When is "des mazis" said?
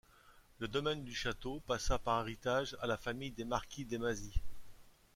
3.85-4.33